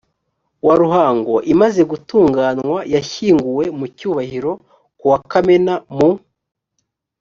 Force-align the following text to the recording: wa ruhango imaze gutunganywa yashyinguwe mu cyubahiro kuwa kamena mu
wa 0.65 0.75
ruhango 0.81 1.33
imaze 1.53 1.81
gutunganywa 1.91 2.79
yashyinguwe 2.95 3.63
mu 3.77 3.85
cyubahiro 3.97 4.51
kuwa 4.99 5.17
kamena 5.31 5.73
mu 5.95 6.09